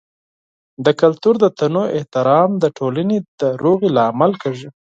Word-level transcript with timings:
د 0.85 0.87
کلتور 1.01 1.35
د 1.43 1.45
تنوع 1.59 1.87
احترام 1.97 2.51
د 2.63 2.65
ټولنې 2.77 3.17
د 3.39 3.41
سولې 3.61 3.89
لامل 3.97 4.31
کیږي. 4.41 4.69